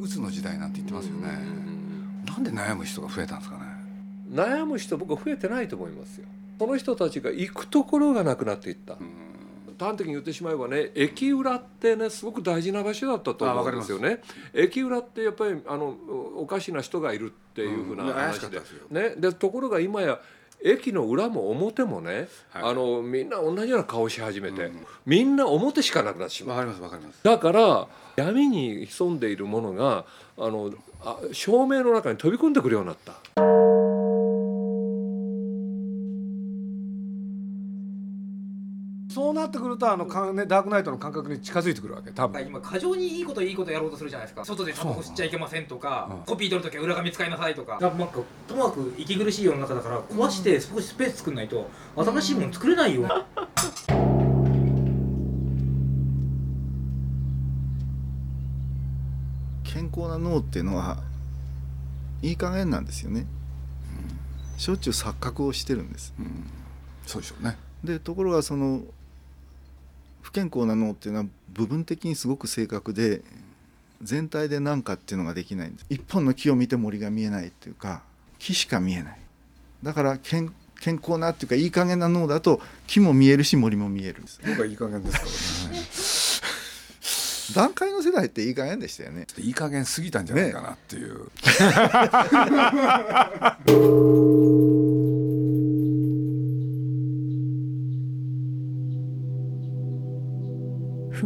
[0.00, 1.28] 鬱の時代なんて言ってますよね、
[2.26, 3.64] なんで悩む人が増えたんですかね。
[4.30, 6.26] 悩む人僕は増えてないと思いますよ。
[6.58, 8.96] その人たちが行くところがなくなっていった、
[9.78, 14.20] 端的に言ってしまえばね駅裏ってねすごく大事な場所だったと思うんですよね。
[14.52, 15.96] 駅裏ってやっぱりあの
[16.36, 18.60] おかしな人がいるっていうふうな話で,、
[18.90, 20.20] ね、でところが今や
[20.62, 26.68] 駅の裏も表もね、はい、あのみんな同じような顔し始めて、うん、みんな表しかなくなってしまう。
[27.22, 27.86] だから
[28.16, 30.04] 闇に潜んでいるものが
[30.36, 33.57] あのあ照明の中に飛び込んでくるようになった。
[39.28, 42.40] そうなってくるとあのか、ね、ダークナイトの感覚に近づいてくるわけ多分。
[42.46, 44.42] 今過剰にいいこといいことやろうとするじゃないですか。
[44.42, 47.78] 外でタバコ吸っちゃいけませんとか、コピー取るときは裏紙使いなさいとか。
[47.78, 53.06] なんかともかく息苦しい世の中だから壊して少しスペース作んないと新しいもの作れないよ、
[59.62, 61.02] 健康な脳っていうのは
[62.22, 63.26] いい加減なんですよね、
[64.54, 66.46] うん、しょっちゅう錯覚をしてるんです、うん、
[67.04, 67.58] そうでしょうね。
[67.84, 68.82] でところがその
[70.22, 73.22] 不健康な脳っていうのは部分的にすごく正確で
[74.02, 75.86] 全体で何かっていうのができないんです。
[75.88, 78.02] 一本の木を見て森が見えないっていうか
[78.38, 79.18] 木しか見えない。
[79.82, 84.20] だから健健康なっていうかいい加減な脳だと木も見えるし森も見える。
[84.20, 85.24] んです僕はいい加減ですか
[85.70, 85.88] らね。
[87.54, 89.26] 段階の世代っていい加減でしたよね。
[89.38, 91.18] いい加減過ぎたんじゃないかなっていう、
[94.44, 94.57] ね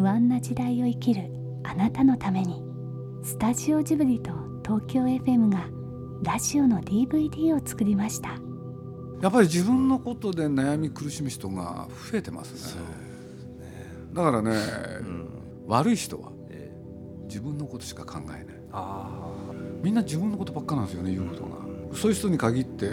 [0.02, 1.30] 不安な時代を生きる
[1.62, 2.60] あなたのために
[3.22, 4.32] スタジオジブリと
[4.64, 5.68] 東京 FM が
[6.24, 8.30] ラジオの DVD を作りました。
[9.20, 12.86] やっぱり自分のことで悩み苦しむ人が増えてますね、ね、
[14.12, 15.28] だからね、うん、
[15.68, 16.32] 悪い人は
[17.28, 18.46] 自分のことしか考えない。
[19.84, 21.58] みんな自分のことばっかなんですよね言うことが、
[21.90, 22.88] うん、そういう人に限って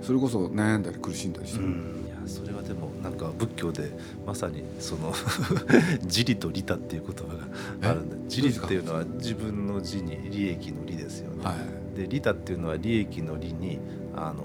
[0.00, 3.90] それこそ悩んだり苦しんだりしてる、うんそれはでもなんか仏教で
[4.26, 5.12] まさにその
[6.04, 7.36] 自利と利他っていう言葉
[7.80, 11.44] があるんで自利っていうのは自分の自に利益の利ですよね。
[11.44, 11.54] は
[11.94, 13.78] い、で利他っていうのは利益の利に
[14.14, 14.44] あの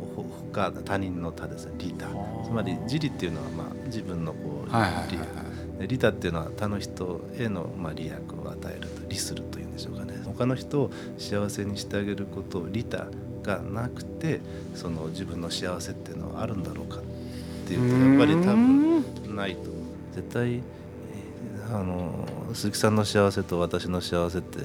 [0.54, 1.74] 他他人の他ですね。
[1.78, 2.08] 利他。
[2.46, 4.70] つまり自利っていうのはまあ自分のこう
[5.12, 5.18] 利。
[5.18, 10.14] 益、利他っていうのは他の人へのまあ利益を与えると利するというんでしょうかね。
[10.26, 13.08] 他の人を幸せにしてあげることを利他
[13.44, 14.42] がなくて
[14.76, 17.00] その自分の幸せっていうのはあるんだろうか
[17.68, 19.70] っていうとやっぱり多分ないと。
[20.16, 20.62] 絶対
[21.70, 24.60] あの鈴木さんの幸せと私の幸せって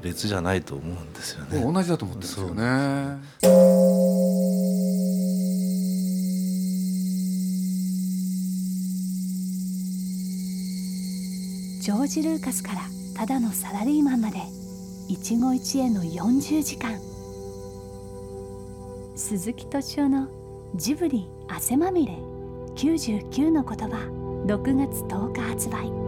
[0.00, 1.60] 別じゃないと思うんですよね。
[1.60, 3.18] 同じだと思ってますよね。
[11.82, 12.80] ジョージ・ルーカスから
[13.16, 14.38] ただのサラリーマンまで
[15.08, 16.98] 一期一会の40時間。
[19.16, 20.28] 鈴木敏夫の
[20.76, 22.35] ジブリ汗まみれ
[22.76, 23.96] 99の言葉
[24.46, 26.05] 6月10日発売。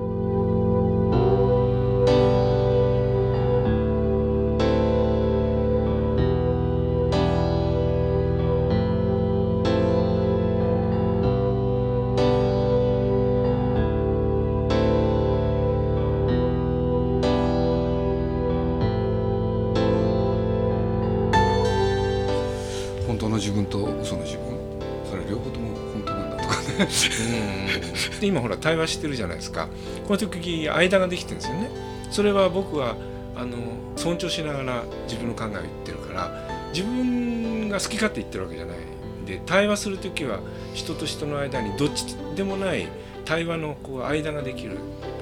[28.21, 29.69] で今ほら対話してるじゃないですか。
[30.07, 31.71] この時間ができてるんですよね。
[32.11, 32.97] それは僕は
[33.37, 33.57] あの
[33.97, 38.79] 尊重しながら自分の考えを言ってるから自分が好き勝手言ってるわけじゃない
[39.27, 40.41] で対話する時は
[40.75, 42.89] 人と人の間にどっちでもない
[43.25, 44.79] 対話のこう間ができる。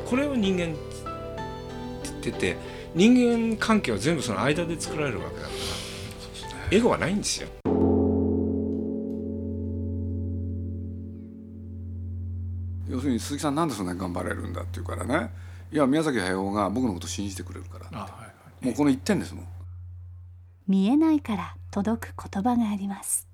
[0.08, 0.74] これを人間って
[2.04, 2.56] 言ってて
[2.94, 5.50] 人間関係は全部その間で作られるわけだから
[6.70, 7.48] エゴはないんですよ。
[13.16, 15.30] に鈴木さんなんでそんなに頑張れるんだって言うからね。
[15.72, 18.32] いや宮崎駿が僕のこと信じてくれるから、はいは
[18.62, 19.48] い、もうこの一点ですもん。
[20.68, 23.28] 見えないから届く言葉があります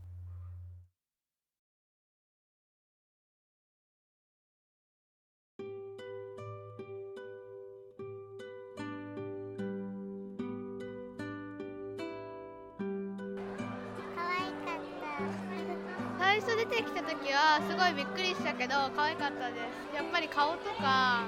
[16.41, 19.57] 初出てきた時はすごいびっくりしたけど可愛かったで
[19.93, 19.97] す。
[19.97, 21.27] やっぱり顔とか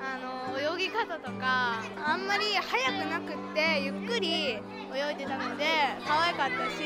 [0.00, 5.64] あの泳ぎ方とかあんまり速くなくってゆっくり泳いでたので
[6.06, 6.80] 可愛かったし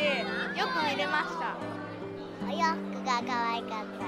[0.59, 1.56] よく見れました。
[2.45, 4.05] お洋服が可愛かった。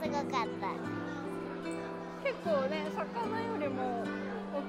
[0.00, 0.70] すごかった。
[2.22, 4.27] 結構ね魚よりも大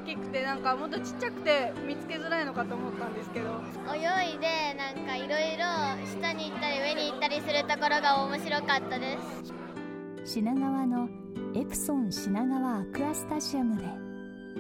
[0.10, 3.62] きくてなんかもっとちっちゃくて見つけづらいのかと思ったんですけど。
[3.94, 5.66] 泳いでなんかいろいろ
[6.06, 9.18] 下に行ったり上に行ったりするところが面白かったで
[10.26, 10.34] す。
[10.34, 11.10] 品川の
[11.56, 13.84] エプソン品川アクアスタジアムで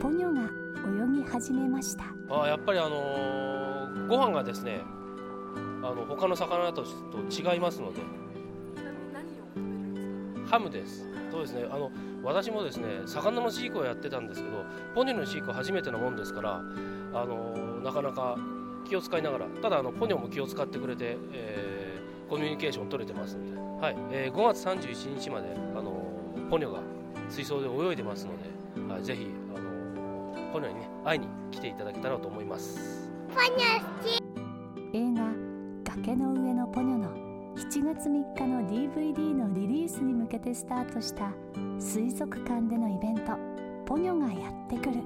[0.02, 2.04] ポニョが泳ぎ始めました。
[2.30, 4.82] あやっぱりあのー、ご飯がですね
[5.82, 6.84] あの他の魚と
[7.30, 8.02] 違いますので。
[10.50, 11.66] ハムですそうですね。
[11.72, 11.92] あの
[12.24, 16.56] 私もですね魚の飼育をやってたんですけどポニョの飼育初めてのもんですから
[17.14, 18.38] あのなかなか
[18.88, 23.96] 気を使いながらただあのポニョも気を使ってくれて、えー、コミュニケーション取れてますんで、はい。
[24.12, 25.48] えー、5月31日まで
[25.78, 25.94] あの
[26.50, 26.80] ポニョが
[27.30, 28.34] 水槽で泳いでますの
[28.88, 33.10] で、はい、ぜひあのポニョにね会いに来ていただけたらと思います。
[33.34, 34.98] ポニョ好き。
[34.98, 35.24] 映画
[35.96, 37.29] 「崖の上のポニョ」の
[37.60, 41.34] 7月3日の DVD のリリースに向けてスタートした
[41.78, 43.38] 水族館でのイベント
[43.86, 45.02] 「ポニョがやってくる」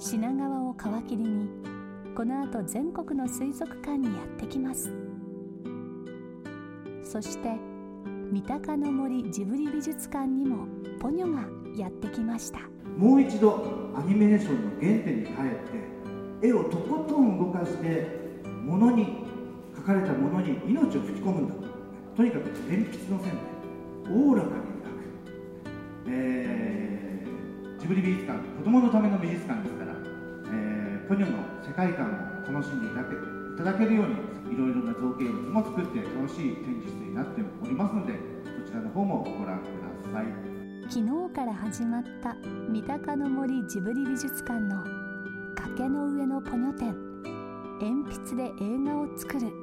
[0.00, 1.50] 品川を皮切りに
[2.16, 4.90] この後全国の水族館にやってきます。
[7.04, 7.50] そして
[8.32, 10.66] 三鷹の森ジブリ美術館にも
[10.98, 11.46] ポニョが
[11.76, 12.60] やってきました。
[12.96, 19.27] もう一度アニメーションの原点に帰って絵をとことん動かしてものに
[19.88, 22.22] かれたものに命を吹き込むんだと。
[22.22, 23.38] にかく鉛筆の線で
[24.10, 25.00] おおらかに描く、
[26.08, 29.92] えー、ジブリ美術館子供のための美術館ですから、
[30.52, 32.10] えー、ポニョの世界観
[32.46, 33.18] を楽しんでいただけい
[33.56, 38.12] ただけるようにいろいろな造形物も作って楽しい展示室になっておりますので
[38.66, 39.64] そちらの方もご覧く
[40.04, 40.26] ださい。
[40.90, 42.34] 昨日から始まった
[42.68, 44.82] 三鷹の森ジブリ美術館の
[45.54, 46.96] 崖の上のポニョ展。
[47.80, 49.57] 鉛筆で映画を作る。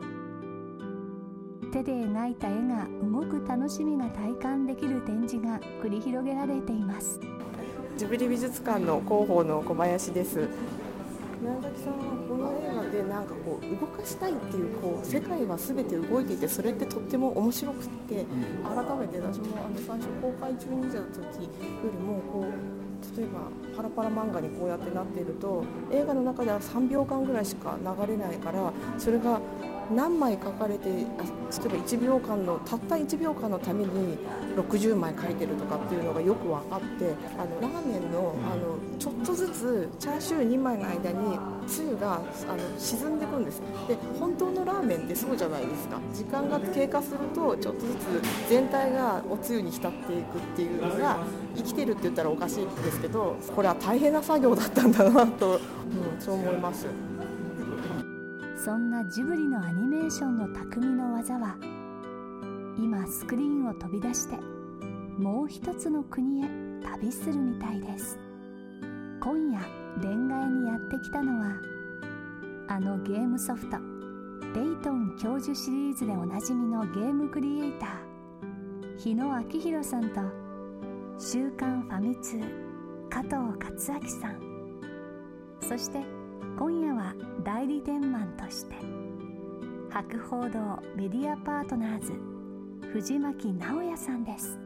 [1.76, 7.20] 手で描いた絵が動く楽しみが体感できる展示が繰り広げられています。
[7.98, 10.48] ジブリ美術館の広報の小林です。
[11.42, 18.26] 宮崎さんはこの映画でなんかこう動かしたいっていうこう世界は全て動いていてそれってとっても面白くって
[18.64, 21.50] 改めて私もあの最初公開中に見た時よ
[21.84, 29.42] りもこう例えばパラパラ漫画にこうやってなっていると映画の中では3秒間ぐらいしか流れないからそれが
[29.94, 31.08] 何枚書かれて例えば
[31.78, 34.18] 1秒間のたった1秒間のために
[34.56, 41.38] 60枚書いてるとかっていうのがよく分かってあのラーメンのあのちょっとずつチャーシュー2枚の間に
[41.68, 42.24] つゆがあの
[42.78, 43.62] 沈んでいくんです。
[43.88, 46.00] で本当のラーメンってそうじゃないですか。
[46.14, 51.18] 時間が経過するとちょっとずつ全体がおつゆに浸っていくっていうのが
[51.56, 55.60] 生きてるって言ったらおかしいですけどこれは大変な作業だったんだなと、うん、
[56.20, 56.88] そう思います。
[58.66, 61.56] そんなジブリのアニメーションの匠の技は
[62.80, 64.38] 今スクリーンを飛び出して
[65.20, 66.50] もう一つの国へ
[66.84, 68.18] 旅するみたいです。
[69.22, 69.60] 今夜
[70.02, 71.62] 恋愛にやってきたのは
[72.68, 73.78] あのゲームソフト
[74.56, 80.22] レイトン教授シリーズでおなじみのゲームクリエイター日野明宏さんと
[81.22, 82.40] 「週刊ファミ通」
[83.12, 84.40] 加藤克明さん。
[85.62, 86.15] そして
[86.58, 87.14] 今夜は
[87.44, 88.76] 代理店マンとして
[89.90, 92.14] 博報堂メディアパートナーズ
[92.92, 94.58] 藤巻直也さんです。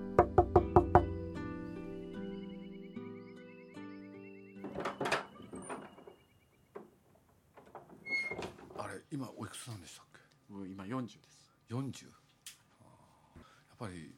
[8.77, 10.05] あれ今おいくつなんでしたっ
[10.47, 10.53] け？
[10.53, 11.19] もう今40です。
[11.69, 12.11] 40や
[13.41, 14.13] っぱり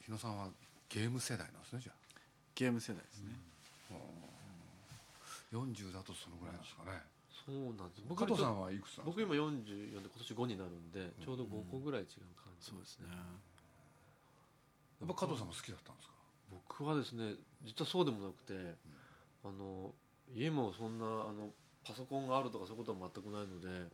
[0.00, 0.48] 日野さんは
[0.88, 1.96] ゲーム世代なんですねじゃあ。
[2.54, 3.32] ゲーム世代ですね、
[3.90, 4.37] うん
[5.52, 7.02] 40だとそのぐらいですかね。
[7.28, 8.02] そうなんです。
[8.06, 13.06] 僕加藤さんはいくつ僕今44で今年5になるんでちょうど5個ぐらい違う感じ、そうですね。
[15.00, 16.14] やっぱ加藤さんも好きだったんですか？
[16.50, 18.74] 僕はですね実はそうでもなくて、
[19.44, 19.92] あの
[20.34, 21.50] 家もそんなあの
[21.86, 23.88] パソコンがあるとかそういうことは全くないので。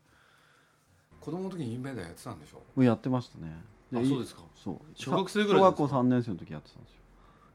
[1.20, 2.82] 子供の時にインベーダーやってたんでしょ？
[2.82, 3.54] やってましたね。
[3.94, 4.42] あそうですか。
[4.56, 4.80] そう。
[4.94, 6.98] 小学生ぐらい小学校3年生の時やってたんですよ。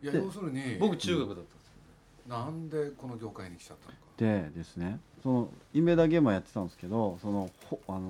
[0.02, 1.69] いや要するに僕中学だったんです
[2.30, 8.10] なんでこの業界に来ちゃったのかでですねそのインベーダーゲームはやってたんですけどそのほあの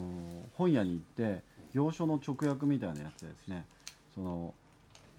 [0.55, 1.41] 本屋に行って
[1.73, 3.65] 行書の直訳みたいなやつでですね
[4.13, 4.53] その、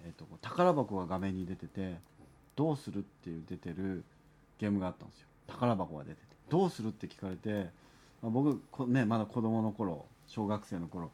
[0.05, 1.95] えーと、宝箱が画面に出てて
[2.55, 4.03] 「どうする?」っていう出てる
[4.59, 7.71] ゲームがあったんですよ宝箱が出てて「どうする?」って聞かれて、
[8.21, 11.11] まあ、僕こ、ね、まだ子供の頃小学生の頃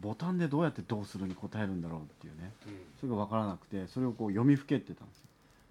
[0.00, 5.26] ボタンでどうやって「どうする?」に答えるんだろうっていうね、うん、それが分からなくてそれをこう読みふけってたんですよ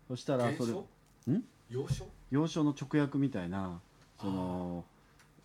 [0.10, 0.72] そしたらそれ
[1.34, 1.44] ん？
[1.70, 3.80] 洋書洋書の直訳みたいな
[4.20, 4.84] その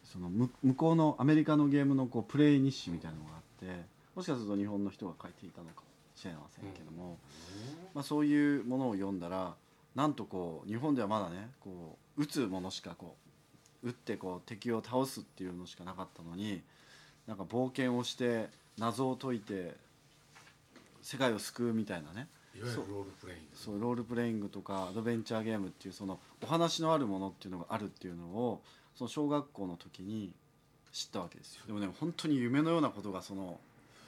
[0.04, 3.84] その向こうのアメリカのゲームのこうプレイ日誌みたいなのがあって
[4.16, 5.86] もしかすると日本の人が書いていたのかも
[6.16, 7.16] しれませんけども、
[7.94, 9.54] まあ、そういうものを読んだら
[9.94, 13.16] なんとこう日本ではまだねこう撃つものしかこ
[13.82, 16.60] う撃ってこう敵を倒すっていうのしかなかったのに
[17.26, 18.48] なんか冒険をして
[18.78, 19.74] 謎を解いて
[21.02, 23.44] 世界を救うみたいなねいわゆるロールプレイング。
[23.54, 28.60] そうロールプレイングとかアドベンチャーゲームっていうそのお話のあるものっていうのがあるっていうのを
[28.96, 30.32] その小学校の時に
[30.92, 31.62] 知ったわけですよ。
[31.66, 33.58] でもね本当に夢のようなことがその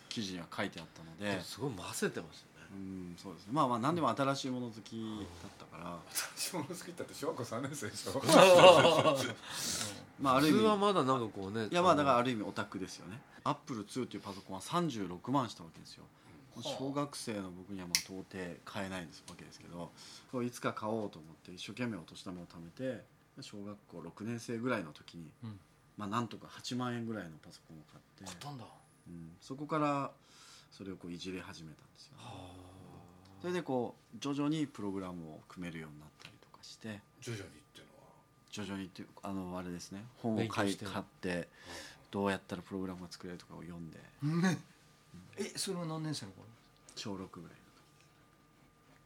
[0.08, 1.42] 記事には書いてあったので。
[1.42, 2.52] すごい混ぜてますよね。
[2.72, 3.52] うんそうですね。
[3.52, 4.96] まあまあ何でも新しいもの好き
[5.42, 5.98] だったから。
[6.36, 8.22] 新しいもの好きだって小学校3年生でしょ。
[10.20, 13.20] まあある意通はまだなんかこうねいやまあだからある意味オタクですよね。
[13.44, 16.04] アップル2っていうパソコンは36万したわけですよ
[16.60, 19.90] 小学生の僕にはまあ到底買えないんですわけですけど
[20.42, 23.04] いつか買おうと思って一生懸命お年玉を貯めて
[23.40, 25.58] 小学校6年生ぐらいの時に、うん。
[25.96, 28.64] まあなんとか8万円ぐらいのパソコンを買って買ったんだ。
[29.08, 30.10] うん、そこから
[30.70, 32.12] それをこういじり始めたんですよ、
[33.40, 38.08] それでこう徐々にプログラムを組めるようになったりとかして徐々にっていうのは？
[38.50, 40.04] 徐々にっていうあのあれですね。
[40.18, 41.48] 本を買い買って
[42.10, 43.98] どうやったらプログラムが作れるとかを読んで
[45.38, 46.46] えそれは何年生の頃？
[46.94, 47.50] 小6ぐらい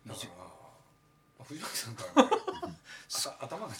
[0.08, 0.20] だか
[1.38, 2.30] ら藤巻さんからね
[3.40, 3.78] あ頭が違う。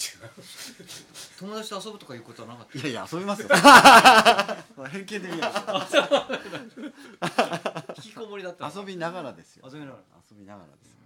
[1.39, 2.79] 友達と遊ぶとかいうことはなかった？
[2.79, 3.49] いやいや遊びますよ。
[4.89, 5.53] 偏見で見ない
[7.97, 9.67] 引きこもりだった遊びながらですよ。
[9.69, 10.03] 遊びながら。
[10.31, 10.97] 遊びながらです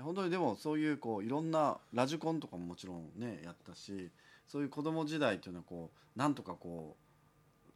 [0.00, 4.10] 本当にでもそういうこういろんなラジコンとかももちろんねやったし
[4.48, 7.01] そういう子供時代っていうのはこうなんとかこう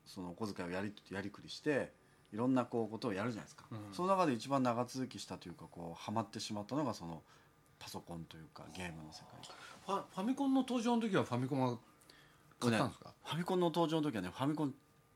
[0.06, 1.92] そのお小遣いをやりやりくりして
[2.32, 3.78] いろんなこうことをやるじゃないですか、うん。
[3.92, 7.22] その中で一番長続きしたというかこうハマってしまったのがその
[7.78, 9.56] パソコンというかゲームの世界。
[9.86, 11.78] ファファミコンの登場の時はファミコンは
[12.58, 14.74] 買ったんですか、ファミコンの登場の時はねファミコン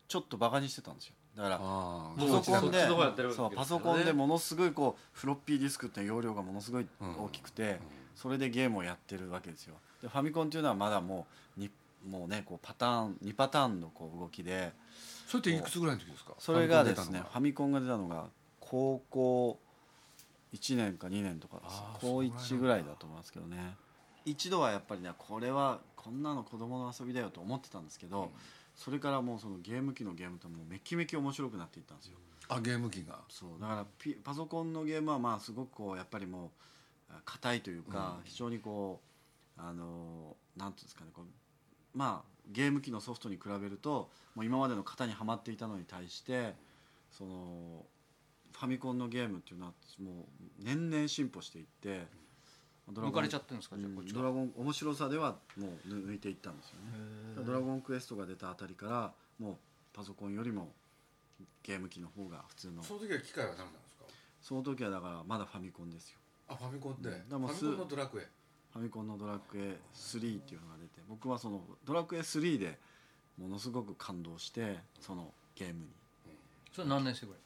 [0.09, 1.15] ちょっとバカにしてたんですよ。
[1.37, 2.87] だからあパソコンで
[3.33, 7.81] そうパソコンでものすごいこうフロッピーディスクって容量がものすごい大きくて、
[8.15, 9.77] それでゲームをやってるわけですよ。
[10.03, 11.71] でファミコンっていうのはまだもうに
[12.09, 14.73] もうねこうパターン2パターンのこう動きで
[15.27, 16.33] それっていくつぐらいの時ですか？
[16.39, 18.27] それがですねフファミコンが出たのが
[18.59, 19.59] 高校
[20.55, 21.61] 1年か2年とか
[22.01, 23.77] 高1ぐらいだと思いますけどね。
[24.25, 28.31] 一度はやっぱりねこれはこんなの子供の遊びだよと思ってたんですけど、
[28.77, 32.17] それからもうそのゲーム機のゲームともうめきめき面白くなっていったんですよ。
[32.49, 33.19] あゲーム機が？
[33.29, 36.49] そうだからピパソコンのゲームはまあすごくこうやっぱりもう
[37.11, 39.01] あ硬いというか、非常にこ
[39.57, 41.25] うあのなんていうんですかねこう
[41.95, 46.55] まあゲーム機のソフトに比べるともう今までの型にはまっていたのに対して
[47.11, 47.85] その
[48.53, 50.25] ファミコンのゲームっていうのはもう
[50.59, 52.07] 年々進歩していって
[52.93, 54.21] ドラゴン抜かれちゃってるんですかじゃあこっちは。
[54.21, 56.75] ドラゴン面白さではもう抜いていったんですよ
[57.39, 57.45] ね。
[57.47, 59.57] ドラゴンクエストが出たあたりからもう
[59.93, 60.73] パソコンよりも
[61.63, 62.83] ゲーム機の方が普通の。
[62.83, 64.05] その時は機械は何なんですか？
[64.43, 66.19] その時はだからまだファミコンですよ。
[66.49, 67.29] あファミコンって、うん。
[67.29, 68.27] でもファミコンのドラクエ
[68.73, 72.79] ファミコンのドラクエ3っていうのが出て僕はそのドラクエ3で
[73.41, 75.87] ものすごく感動してそのゲームに。
[76.73, 77.41] それ何年生ぐらい？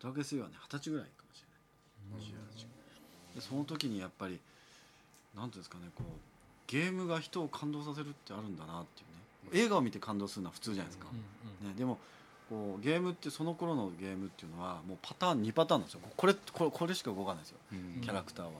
[0.00, 2.60] ドラクエ3はね二十歳ぐらいかもしれない。
[3.32, 4.38] 28でその時にやっぱり
[5.36, 6.06] なんていうんですかねこう
[6.66, 9.04] ゲームが人を感動させるってあるんだなってい
[9.52, 9.64] うね。
[9.64, 11.06] 映画を見て感動するのは普通じゃないですか、
[11.62, 11.98] ね、でも
[12.48, 16.00] こうゲームってその頃のゲームっていうのはもうパターン2パターンなんですよ。
[16.16, 18.00] これこれこれしか動かないですよ、うん。
[18.00, 18.52] キャラクターは、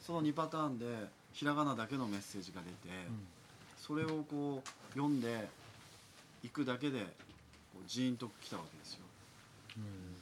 [0.00, 0.86] その2パターンで
[1.32, 2.94] ひらがなだけのメッセージが出て、
[3.78, 5.48] それをこう読んで
[6.42, 9.00] いくだけでこうジーンときたわけですよ。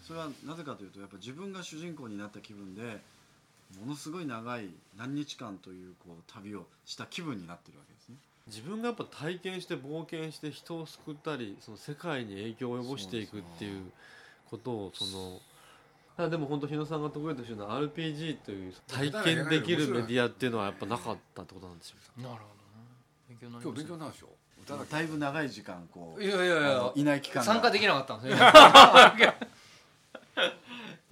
[0.06, 2.82] それはなぜかというとやっぱ自分が主人公になった気分で
[3.80, 8.16] ものすごい長い何日間というこう旅をした気分になってるわけですね。
[8.46, 13.82] 自分がやっぱ体験して冒険して人を救ったりその世界に影響を及ぼしていくっていう
[14.50, 15.40] ことをその
[16.28, 22.42] でも本当日野さんが得意としてるのは RPG という体験できるメディアっていうのはやっぱなかったってことなんですよなるほどね。
[23.28, 24.28] 勉強になり今日勉強になるでしょ？
[24.90, 26.44] だいぶ長い時間こういやいや。
[26.44, 27.44] いやいない期間が。
[27.44, 28.46] 参加できなかったんですよ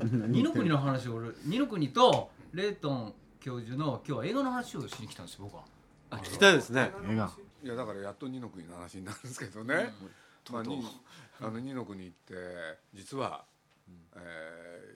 [0.29, 5.63] 二の国の話を俺二の国とレイトン教授の今日は映画の話をしに来たんですよ僕は。
[6.11, 6.91] あ聞きたいですね。
[7.09, 7.31] 映画。
[7.63, 9.95] いやだからやっと二の国の話になるんですけどね、
[10.53, 10.85] まあ、に
[11.41, 12.35] あの二の国って
[12.93, 13.45] 実は、
[14.17, 14.96] えー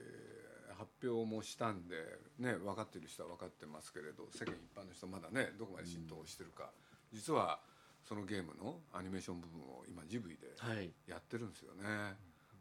[1.03, 1.95] 表もしたんで、
[2.39, 6.69] ね、分かってる人は分かってますけれど世間一般の人はまだねどこまで浸透してるか、
[7.11, 7.59] 実は
[8.07, 10.91] そのゲームのアニメーション部分を今ジブリではい。
[11.07, 12.15] やってるんですよね。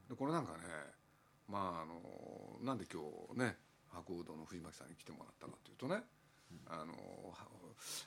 [0.08, 0.58] でこれなんかね
[1.48, 2.00] まああの
[2.64, 3.02] なんで今
[3.34, 3.56] 日ね
[3.88, 6.02] 博報堂の藤巻さんに来てもらったかというとね、
[6.68, 6.92] あの
[7.32, 7.46] は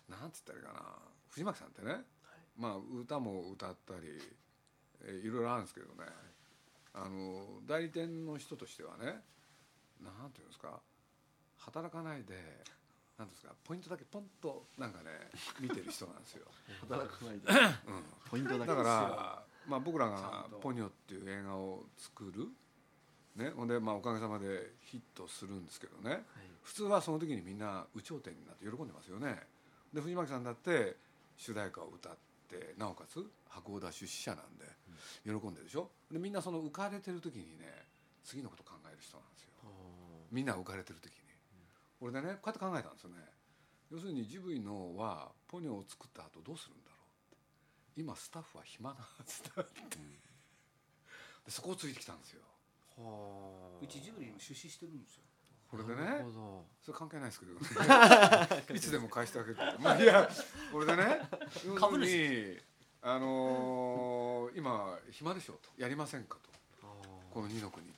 [0.08, 0.80] なんつったらいいかな。
[1.30, 2.04] 藤巻さんってね、
[2.58, 4.22] まあ歌も歌ったり、
[5.06, 6.10] えーいろいろあるんですけどね。
[6.94, 9.20] あの代理店の人としてはね
[10.12, 10.80] なんていうんですか
[11.58, 12.64] 働かないで
[13.18, 15.12] なんですかポイントだけポンとなんかね
[15.60, 16.48] 見てる人なんですよ。
[16.82, 17.48] 働かないで、
[17.88, 22.50] うん、ポイントだけだからまあ僕らが「ポニョ」っていう映画を作る
[23.36, 26.22] ね、ほんで、まあ、おかげさまでヒットするんですけどね、はい、
[26.62, 29.40] 普通はその時にみんな有頂天になって喜んでますよね。
[29.92, 30.98] で藤巻さんだって
[31.36, 32.18] 主題歌を歌っ
[32.48, 34.66] てなおかつ箱田出資者なんで
[35.26, 35.90] 喜んでるでしょ。
[36.12, 37.86] でみんなその浮かれてる時にね
[38.24, 39.33] 次のこと考える人なん
[40.34, 41.20] みんな浮かれてる時に、
[42.02, 43.18] うん、俺でねこうやって考えたんですよね。
[43.92, 48.02] 要するにジブリのはポニョを作った後どうするんだろうって。
[48.02, 50.10] 今スタッフは暇なはずだって、うん、
[51.46, 52.42] でそこをついてきたんですよ。
[53.80, 55.24] うちジブリに出資してるんですよ。
[55.70, 56.26] これでね
[56.82, 57.54] それ関係ないですけど。
[58.74, 60.28] いつでも返してあげるまあいや
[60.72, 61.30] これでね
[61.78, 62.62] 株主
[63.04, 65.70] あのー、今暇でしょと。
[65.78, 66.50] やりませんかと。
[67.30, 67.93] この二の国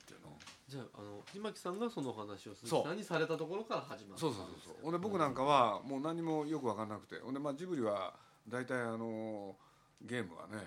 [0.76, 4.74] じゃああの藤巻さんがその話を鈴木さんにされたところから始まったそうそうそうそう。
[4.82, 8.12] ほんで僕なんかはもう何もよく分かんなくてほんでまあジブリは
[8.46, 9.56] 大体あの
[10.02, 10.62] ゲームはね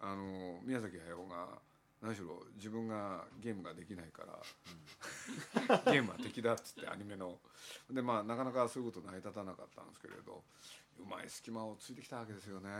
[0.00, 1.60] あの宮崎駿が
[2.00, 7.38] 何しろ自分がゲームができないから、ゲームは敵だっつってアニメの。
[7.92, 10.42] でまあなかなかそういうこと成り立たなかったんですけれど
[10.98, 12.70] うまい隙間をついてきたわけですよね。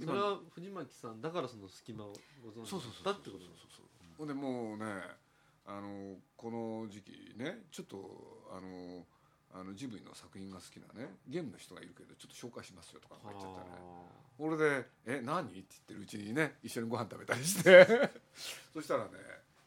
[0.00, 3.78] それは藤巻さんだからその隙間をご存知だったってことです
[4.16, 4.84] ほんでもうね
[5.68, 9.04] あのこの時期ねちょっとあの
[9.52, 13.66] あのジブリの作品が好きなねゲームの人がいるけどちょっと紹介しますよとか言っちゃったね。
[14.38, 17.84] 俺で「え何?」って言ってるうちにね一緒にご飯食べたりして。
[18.72, 19.10] そしたらね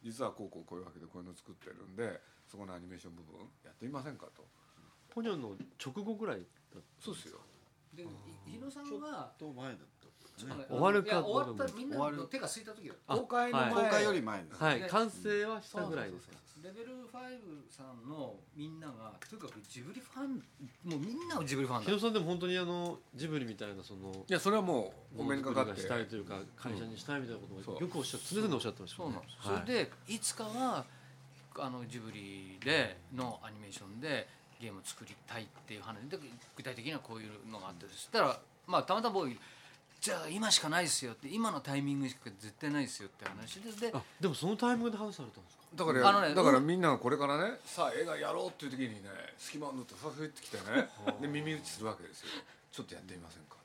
[0.01, 4.47] 実はこうこうこういうわけでこういうの作ってるんでそこのアニメーション部分やってみませんかと。
[5.09, 6.47] ポニョの直後ぐらい
[6.99, 7.41] そうですよ。
[7.93, 8.07] で
[8.45, 9.79] 日野さんはちょっと前だ
[10.69, 14.63] 終わるか終わったみんなの手が空いた時だ公開の前、公開より前です。
[14.63, 14.81] はい。
[14.81, 16.35] 完成はしたぐらいですか？
[16.63, 20.35] レベル5さんのみんながとにかくジブリファン
[20.85, 21.85] もうみんなジブリファンだ。
[21.85, 25.81] 日野さんでも本当にあのジブリみたいなそのいやそれはもうお目にかかって。
[25.81, 30.85] したいというか会社にしたいみたいなことをよくおっしゃって常々おっしゃってましたそうなんです、それでいつかは
[31.57, 34.27] あのジブリでのアニメーションで
[34.61, 36.19] ゲームを作りたいっていう話で
[36.55, 39.29] 具体的にはこういうのがあってそしたらまあたまたま僕
[40.01, 45.63] じゃあ今しかないですよって今のタイミングしか絶対ないですよって話でででもそのタイミングで話されたんですか？
[45.75, 49.03] だからあの、ね、だからみんながこれからねさあ映画やろうっていう時にね
[49.37, 50.89] 隙間を縫ってふわふってきてね
[51.21, 52.27] で耳打ちするわけですよ。
[52.71, 53.61] ちょっとやってみませんか？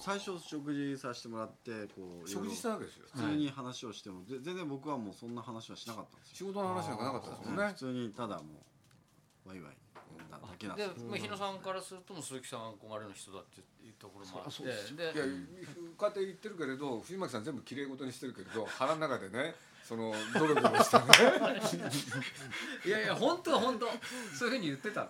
[0.00, 3.06] 最初食事させてもらってこう食事したわけですよ。
[3.14, 6.48] 普通に話をしても、全然僕はもうそんな話はしなかったんですよ。
[6.50, 7.68] 仕事の話なんかなかったですもんね。
[7.68, 8.42] 普通にただも
[9.46, 9.78] うワイワイだ
[10.58, 14.62] けなんですで、まあ、日野さんからするとも鈴木さん憧れの人だっていうところもあって。
[14.62, 15.24] でいや
[15.96, 19.54] こうやって言ってるけれど藤巻さん全部きれい事にしてるけれど腹の中でね
[19.88, 21.06] そのドロドロしたね
[22.84, 23.86] いやいや本当は本当
[24.36, 25.08] そういうふうに言ってた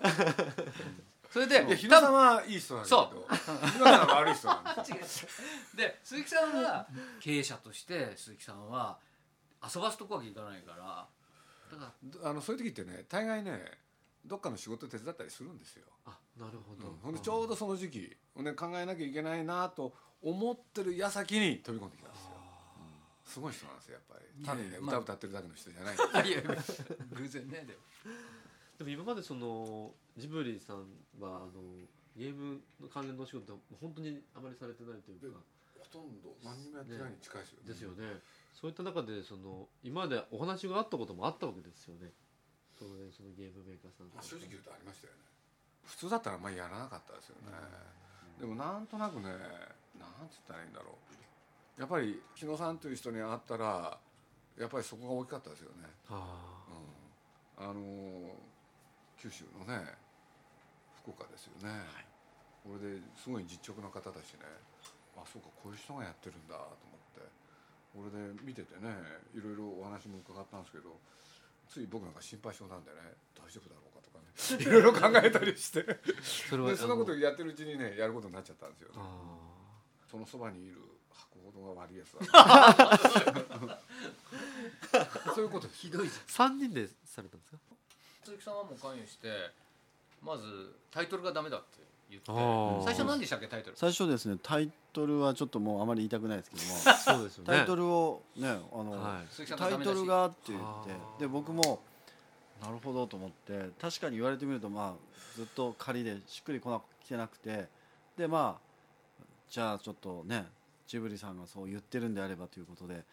[1.30, 5.26] それで日野さんはいい人なんだけど藤巻さんは悪い人なんです
[5.76, 6.87] で鈴木さんは
[7.20, 8.98] 経営者として鈴木さんは
[9.62, 11.06] 遊ばすとこわけいかないから
[11.72, 13.61] だからあのそういう時ってね大概ね
[14.24, 15.85] どっかの仕事手伝ったりするんですよ。
[16.07, 22.31] あなるほど、うん、ほんでちょうどその時期ほんで考えなきゃいけないなと思ってる矢先に飛び込んできたんですよ。
[23.24, 24.44] すごい人なんですよやっぱり。
[24.44, 25.96] 単にね、歌歌ってるだけの人じゃない
[27.12, 27.78] 偶然ねでも。
[28.78, 30.78] でも今までそのジブリさん
[31.18, 31.62] はあの
[32.16, 35.40] ゲームの関連の仕事本当にあまりされてないというか。
[35.78, 37.68] ほとんど何にもやってないに近いですよね。
[37.68, 38.20] ですよね。
[38.52, 42.11] そういった中でその今までお話があったこともあったわけですよね
[42.79, 45.27] 当然そのゲームメーカーさん正直言うとありましたよね。
[45.85, 47.53] 普通だったらあんまりやらなかったですよね、
[48.38, 49.31] でもなんとなくね
[49.99, 51.81] なんて言ったらいいんだろう。
[51.81, 53.99] やっぱり日野さんという人に会ったら
[54.59, 55.88] やっぱりそこが大きかったですよね。
[56.11, 56.23] あ,、
[57.59, 58.35] うん、あの
[59.17, 59.81] 九州のね
[61.03, 62.07] 福岡ですよね、はい、
[62.62, 64.47] これですごい実直な方だしね。
[65.17, 67.49] あそうかこういう人がやってるんだと思って。
[67.88, 68.93] これで見ててね
[69.35, 71.01] いろいろお話も伺ったんですけど
[71.68, 72.96] つい僕なんか心配性なんでね
[73.37, 74.26] 大丈夫だろうかとかね
[74.62, 75.85] いろいろ考えたりして。
[76.48, 78.94] それはそんなことやってるうちにねやることになっちゃったんですよ、ね、
[80.11, 80.76] そのそばにいる
[81.11, 83.78] 箱ほどが悪いやつだ。
[85.35, 86.50] そういうことひどいじゃん。
[86.50, 87.59] 3人でされたんですか？
[88.24, 89.50] 鈴木さんはもう関与して
[90.22, 91.78] まずタイトルがダメだって
[92.11, 92.33] 言って。
[92.85, 93.77] 最初何でしたっけタイトル？
[93.77, 96.97] 最初ですねタイトルはちょっともうあまり言いたくないですけども。
[96.97, 100.61] そうですよ、ね、タイトルをねあの、はい、タイトルがって言っ
[101.18, 101.81] てで僕も
[102.62, 107.66] なるほどと思って確かに言われてみるとまあずっと仮でしっくりこな来てなくて
[108.16, 110.47] でまあじゃあちょっとね
[110.87, 113.05] ジブリさんがそう言ってるんであればということで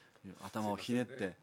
[0.43, 1.33] 頭をひねって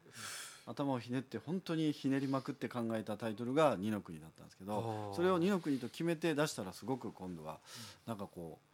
[0.67, 7.59] 頭をひねって本当にひねりまくって考えたタイトルが「二の国」だったんですけどそれを二の国と決めて出したらすごく今度は
[8.07, 8.73] なんかこう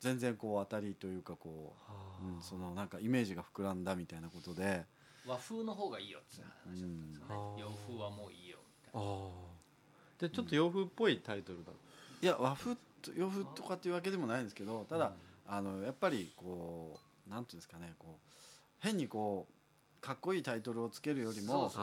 [0.00, 1.74] 全然こう当たりというかこ
[2.22, 4.84] う、うん、そのなんかイメージが膨らんだみたいなことで。
[5.26, 9.10] 和風の方がいいよって話なんですよね、洋風はもういいよみたいな。
[10.18, 11.72] でちょっと洋風っぽいタイトルだ、
[12.22, 12.76] いや和風
[13.14, 15.12] 洋風とかっていうわけでもないんですけどただ、
[15.46, 16.98] あのやっぱりこ
[17.28, 18.34] うなんていうんですかねこう
[18.80, 19.52] 変にこう
[20.00, 21.76] かっこいいタイトルをつけるよりもス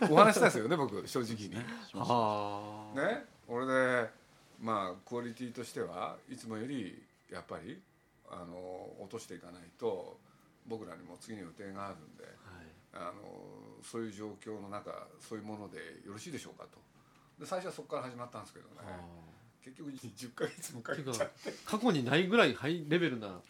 [0.10, 1.54] お話したんですよね 僕正直に。
[1.94, 3.24] はね。
[3.48, 4.10] 俺で
[4.60, 7.80] まあクオリティとしてはいつもよりやっぱり
[8.30, 10.18] あの落としていかないと
[10.66, 12.24] 僕らにも次の予定があるんで、
[12.94, 13.12] あの
[13.82, 16.78] そういう状況の中そういうものでよろしいでしょうかと。
[17.40, 18.72] で最初はそこから始まったんですけどね。
[19.64, 21.52] 結局10ヶ月もかけちゃって。
[21.64, 23.40] 過去にないぐらいハイレベルな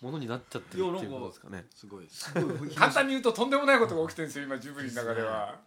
[0.00, 1.66] ものになっちゃってるっていうことですかね。
[1.74, 2.08] すごい
[2.74, 5.60] 簡単に言うととんでもないことが起きてるんですよ今ジブリの中では。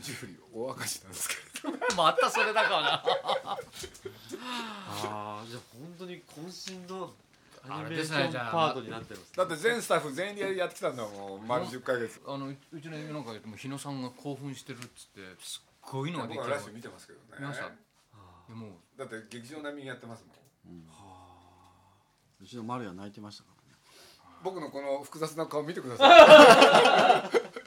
[0.00, 1.34] ジブリ大赤字なんですけ
[1.68, 3.04] ど またそれだから
[3.44, 3.58] あ
[4.34, 7.14] あじゃあ本当に渾身の
[7.68, 12.20] アあれニメーシですねじゃあョンパートになってますだって全スタッフ全員でやってきたんだもん丸10ヶ月。
[12.26, 16.42] あのううちのなんかも日野さんが興奮してるっつってすっごいのができる。
[16.42, 17.24] 僕はラッシュ見てますけどね。
[17.38, 17.68] 見ました？
[18.48, 18.70] でもう。
[18.98, 20.84] だって劇場並みにやってますもん。
[22.42, 23.78] うちの丸は泣いてましたからね。
[24.42, 27.40] 僕のこの複雑な顔見てください。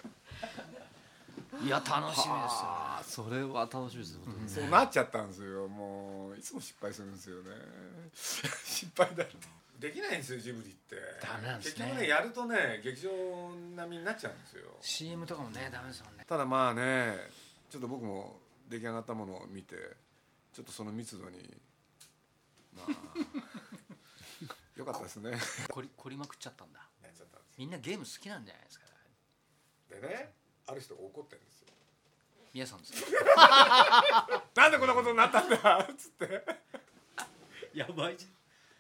[1.69, 3.25] や楽しみですよ。
[3.25, 5.67] それは楽しみですね本当にいそうなっちゃったんですよ。
[5.67, 7.49] もういつも失敗するんですよね。
[8.13, 9.36] 失敗だって
[9.79, 10.95] できないんですよジブリって。
[11.21, 11.86] ダメなんですね。
[11.86, 13.09] 結局ねやるとね劇場
[13.75, 14.77] 並みになっちゃうんですよ。
[14.81, 16.25] CM とかもねダメですもんね。
[16.27, 17.15] ただまあね
[17.69, 19.75] ちょっと僕も出来上がったものを見て
[20.53, 21.53] ちょっとその密度に
[22.75, 22.88] まあ
[24.79, 25.31] よかったですね。
[25.69, 26.79] 凝り凝りまくっちゃったんだ。
[27.03, 28.86] やっちゃったんですみんなゲーム好きなんじゃないですか。
[29.89, 30.33] でね
[30.67, 31.67] ある人が怒ってるんですよ。
[32.53, 32.93] 皆さんです
[33.36, 34.43] か？
[34.55, 36.45] なんでこんなことになったんだっつって。
[37.73, 38.27] やばいじ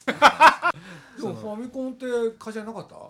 [1.17, 2.05] でもファミコンって
[2.39, 2.95] 会社になかった？
[2.95, 3.01] フ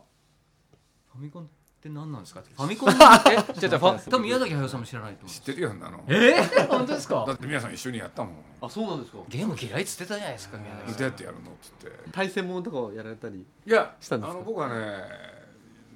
[1.17, 1.47] ァミコンっ
[1.81, 2.41] て何なんですか？
[2.55, 2.89] ファミコン？
[2.93, 5.29] ってじゃあじゃあファ多分宮崎駿さんも知らないと思う。
[5.31, 6.03] 知ってるよあんなの。
[6.07, 6.13] え？
[6.41, 7.23] ー、本当ですか？
[7.27, 8.35] だって皆さん一緒にやったもん。
[8.61, 9.19] あそうなんですか。
[9.29, 11.51] ゲーム嫌いっつってたじゃないですか宮崎どうやってやるの？
[11.51, 11.91] っつって。
[12.11, 14.37] 対戦ものとかをやられたりいやしたんですか？
[14.37, 15.03] あの僕はね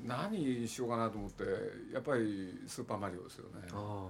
[0.06, 1.44] 何しようかなと思って
[1.94, 3.68] やっぱりスーパーマリオですよね。
[3.74, 4.08] あ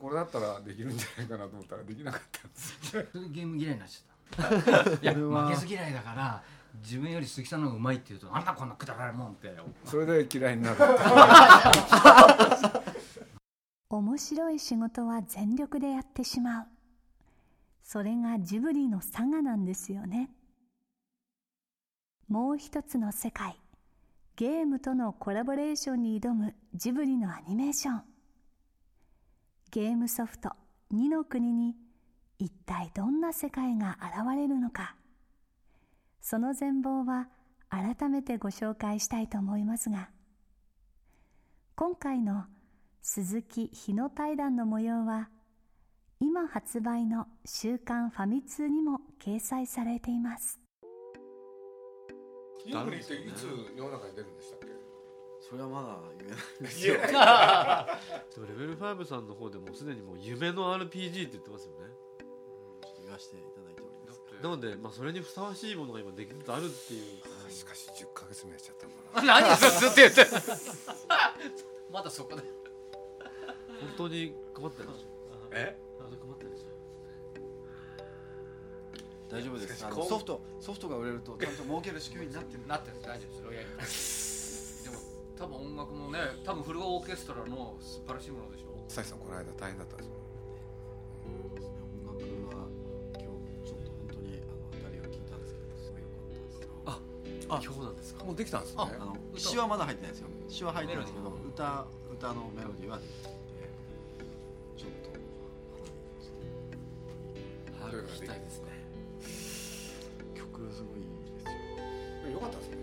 [0.00, 3.02] これだったらできるんじゃないかなと思ったらできなかったんですよ。
[3.02, 4.17] ねそれでゲーム嫌いになっちゃった
[5.02, 6.42] いや負けず嫌いだから
[6.82, 9.54] 自分より鈴木さんの方がうまいって言うとなんだこんなくだらないもんって。
[9.84, 10.76] それで嫌いになる。
[13.90, 16.66] 面白い仕事は全力でやってしまう。
[17.82, 20.30] それがジブリの差がなんですよね。
[22.28, 23.58] もう一つの世界
[24.36, 28.02] ゲームとのコラボレーションに挑むジブリのアニメーション。
[29.70, 30.52] ゲームソフト
[30.92, 31.74] 「二の国」に
[32.38, 34.94] 一体どんな世界が現れるのか。
[36.20, 37.28] その全貌は
[37.70, 40.10] 改めてご紹介したいと思いますが
[41.74, 42.44] 今回の
[43.00, 45.30] 鈴木日野対談の模様は
[46.20, 50.60] 今発売の「週刊ファミ通」にも掲載されています。
[52.98, 53.46] っていつ
[53.76, 54.66] 世の中に出るんでしたっけ？
[55.40, 56.94] それはまだ言えないんですよ。
[58.34, 61.86] でもレベル5さんの方でもうすでにもう夢の RPG って言ってますよね、
[63.08, 63.80] 言わせていただいて。
[63.80, 67.50] おりますなので、まあ、それにふさわしいものが今できつつあるっていう。
[67.50, 70.26] しかし10ヶ月目やっちゃったんだな何ずっと言って
[71.90, 72.42] まだそこで
[73.80, 74.88] 本当に困ってる
[75.52, 75.76] え？
[76.20, 76.50] 困ってる
[79.30, 79.84] 大丈夫です。
[79.84, 82.66] あのソフトソフトが売れるとちゃんと儲ける仕組みになってる。
[82.66, 84.84] なってる大丈夫それをやります。
[84.88, 84.96] でも
[85.36, 88.68] 多分音楽もね多分フルオーケストラの素晴らしいものでしょ。
[88.88, 90.12] 久さんこの間大変だったんですよ
[97.48, 98.24] ああ今日なんですか？
[98.24, 98.82] もうできたんですね。
[98.82, 100.28] あの詩はまだ入ってないですよ。
[100.48, 103.32] 詩は入ってるんですけど歌歌のメロディーはできてて
[104.76, 105.10] ちょっと
[107.80, 108.68] 早く聞きたいですね
[110.34, 111.44] 曲すごいいいです
[112.28, 112.32] よ。
[112.32, 112.76] よかったですね。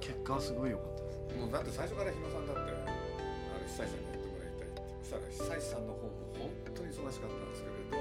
[0.00, 1.36] 結果はすごい良かったです。
[1.36, 2.88] もうだって最初から日野さんだってあの
[3.68, 8.00] 久石さんにやってもらいたいってそしたら久石さんの方も本当に忙しかったんですけれど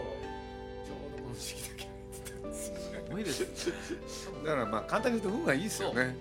[0.88, 1.92] ちょうどこの時期だけ
[2.52, 2.72] す
[3.10, 3.72] ごいです
[4.44, 6.16] だからまあ簡単に言うと運がいいですよね。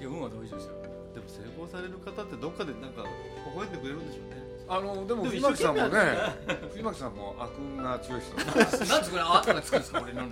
[0.00, 0.72] いや運は大事ですよ。
[1.14, 3.08] でも成功される方ってどっかでなんか微
[3.54, 4.46] 笑んでくれるんでしょうね。
[4.68, 5.98] あのでも藤巻さんもね
[6.72, 8.42] 藤巻さんも悪運が強い人な。
[8.42, 10.28] んでこれあとがつくんですか俺の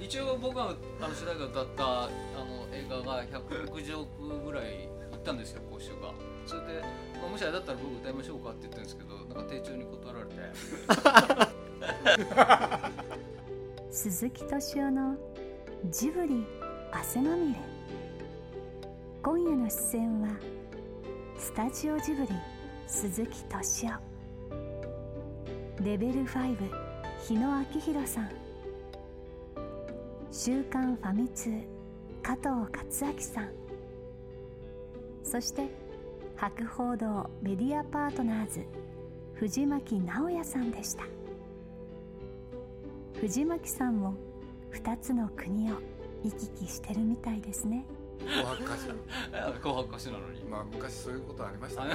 [0.00, 6.12] 一応僕があの主題歌歌ったあの映画が160億ぐらいいったんですよ講習が。
[6.46, 6.80] それで、
[7.20, 10.34] まあ、もしあれだったら僕歌いましょうかって言ってるんですけどなんか丁重に断られて
[14.00, 15.16] 鈴木敏夫の
[15.90, 16.46] ジブリ
[16.92, 17.58] 汗まみれ。
[19.20, 20.28] 今夜の出演は
[21.36, 22.28] スタジオジブリ
[22.86, 25.82] 鈴木敏夫。
[25.82, 26.56] レベル5
[27.26, 28.30] 日野昭弘さん。
[30.30, 31.50] 週刊ファミ通
[32.22, 33.48] 加藤克明さん。
[35.24, 35.66] そして
[36.36, 38.64] 博報堂メディアパートナーズ
[39.34, 41.17] 藤巻直也さんでした。
[43.20, 44.14] 藤巻さんも
[44.72, 45.76] 2つの国を
[46.24, 47.84] 行き来してるみたいですね。
[48.20, 48.82] 紅白歌手
[49.60, 51.84] 紅白歌手なのにまあ昔そういうことありました。
[51.84, 51.94] ね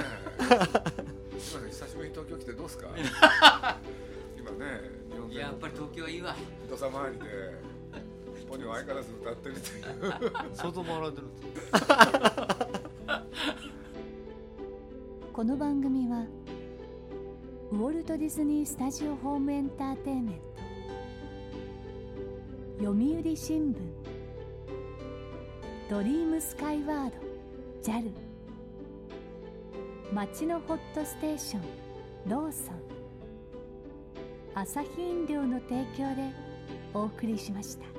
[1.38, 2.88] すいません久しぶりに東京来てどうですか
[4.38, 4.66] 今ね
[5.12, 6.36] 日本ややっぱり東京はいいわ
[6.68, 7.24] 土佐回りで
[8.48, 11.26] ポニョ相変わらず歌ってるっていう相当回られてる
[15.32, 16.26] この番組は
[17.72, 20.53] ウォルト・ディズニー・スタジオ・ホーム・エンターテインメント
[22.84, 23.76] 読売新聞。
[25.88, 27.16] ドリームスカイワード。
[27.82, 28.10] JAL
[30.12, 31.62] 町のホットステーション。
[32.26, 32.74] ローソン。
[34.54, 36.30] 朝日飲料の提供で
[36.92, 37.93] お送りしました。